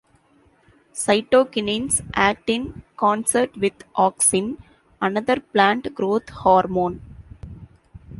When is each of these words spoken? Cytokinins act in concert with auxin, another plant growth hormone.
Cytokinins 0.95 2.01
act 2.15 2.49
in 2.49 2.81
concert 2.97 3.55
with 3.55 3.83
auxin, 3.95 4.57
another 4.99 5.39
plant 5.39 5.93
growth 5.93 6.27
hormone. 6.29 7.01